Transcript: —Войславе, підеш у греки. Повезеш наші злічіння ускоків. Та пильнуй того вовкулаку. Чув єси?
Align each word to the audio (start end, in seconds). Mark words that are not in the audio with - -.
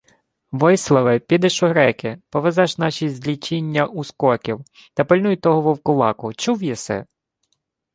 —Войславе, 0.59 1.19
підеш 1.19 1.63
у 1.63 1.67
греки. 1.67 2.17
Повезеш 2.29 2.77
наші 2.77 3.09
злічіння 3.09 3.85
ускоків. 3.85 4.61
Та 4.93 5.05
пильнуй 5.05 5.35
того 5.35 5.61
вовкулаку. 5.61 6.33
Чув 6.33 6.63
єси? 6.63 7.05